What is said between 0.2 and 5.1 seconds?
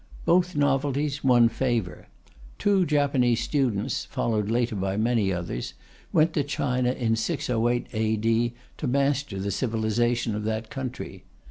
Both novelties won favour. Two Japanese students (followed later by